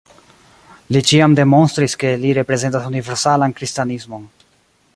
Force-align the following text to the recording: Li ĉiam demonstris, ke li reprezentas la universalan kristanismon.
Li 0.95 1.01
ĉiam 1.11 1.35
demonstris, 1.39 1.95
ke 2.05 2.13
li 2.23 2.31
reprezentas 2.37 2.87
la 2.87 2.93
universalan 2.93 3.55
kristanismon. 3.61 4.25